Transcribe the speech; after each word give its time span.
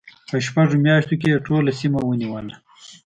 په 0.29 0.35
شپږو 0.45 0.77
میاشتو 0.85 1.15
کې 1.21 1.27
یې 1.31 1.43
ټوله 1.47 1.71
سیمه 1.79 1.99
ونیوله. 2.05 2.55